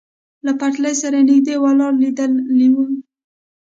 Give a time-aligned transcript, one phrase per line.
[0.45, 2.95] له پټلۍ سره نږدې ولاړ لیدلی وای.